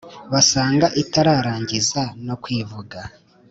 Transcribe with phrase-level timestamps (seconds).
[0.31, 2.97] basanga itararangiza no kwivuga.